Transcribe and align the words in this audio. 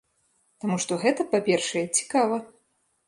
Таму 0.63 0.77
што 0.85 0.97
гэта, 1.03 1.25
па-першае, 1.35 1.85
цікава. 2.01 2.41